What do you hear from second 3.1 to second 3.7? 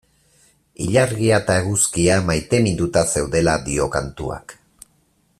zeudela